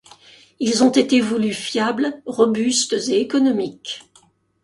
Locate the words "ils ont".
0.59-0.89